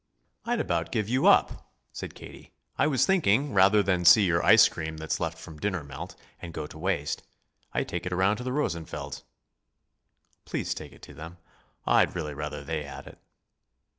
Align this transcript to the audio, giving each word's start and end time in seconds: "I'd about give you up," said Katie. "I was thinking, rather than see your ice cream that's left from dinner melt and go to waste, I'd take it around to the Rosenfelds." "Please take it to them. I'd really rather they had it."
"I'd 0.45 0.59
about 0.59 0.91
give 0.91 1.07
you 1.07 1.27
up," 1.27 1.71
said 1.91 2.15
Katie. 2.15 2.55
"I 2.75 2.87
was 2.87 3.05
thinking, 3.05 3.53
rather 3.53 3.83
than 3.83 4.03
see 4.03 4.25
your 4.25 4.43
ice 4.43 4.67
cream 4.67 4.97
that's 4.97 5.19
left 5.19 5.37
from 5.37 5.59
dinner 5.59 5.83
melt 5.83 6.15
and 6.41 6.55
go 6.55 6.65
to 6.65 6.79
waste, 6.79 7.21
I'd 7.71 7.87
take 7.87 8.07
it 8.07 8.11
around 8.11 8.37
to 8.37 8.43
the 8.43 8.49
Rosenfelds." 8.51 9.21
"Please 10.43 10.73
take 10.73 10.91
it 10.91 11.03
to 11.03 11.13
them. 11.13 11.37
I'd 11.85 12.15
really 12.15 12.33
rather 12.33 12.63
they 12.63 12.81
had 12.81 13.05
it." 13.05 13.19